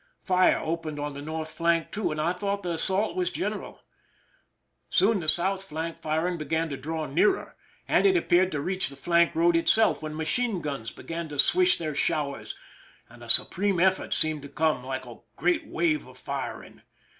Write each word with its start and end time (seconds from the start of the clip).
Fire 0.23 0.57
opened 0.57 0.99
on 0.99 1.13
the 1.13 1.21
north 1.21 1.53
flank 1.53 1.91
too, 1.91 2.09
and 2.11 2.19
I 2.19 2.33
thought 2.33 2.63
the 2.63 2.71
assault 2.71 3.15
was 3.15 3.29
general. 3.29 3.83
Soon 4.89 5.19
the 5.19 5.27
south 5.29 5.65
flank 5.65 6.01
flr 6.01 6.27
ing 6.27 6.39
began 6.39 6.69
to 6.69 6.75
draw 6.75 7.05
nearer, 7.05 7.55
and 7.87 8.07
it 8.07 8.17
appeared 8.17 8.51
to 8.53 8.61
reach 8.61 8.89
the 8.89 8.95
flank 8.95 9.35
road 9.35 9.55
itself, 9.55 10.01
when 10.01 10.15
machine 10.15 10.59
guns 10.59 10.89
began 10.89 11.29
to 11.29 11.37
swish 11.37 11.77
their 11.77 11.93
showers, 11.93 12.55
and 13.09 13.23
a 13.23 13.29
supreme 13.29 13.79
effort 13.79 14.11
seemed 14.11 14.41
to 14.41 14.49
come, 14.49 14.83
like 14.83 15.05
a 15.05 15.19
great 15.35 15.67
wave 15.67 16.07
of 16.07 16.17
firing. 16.17 16.81